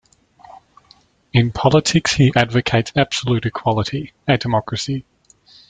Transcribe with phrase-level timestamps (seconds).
[1.31, 5.05] In politics he advocates absolute equality- a democracy.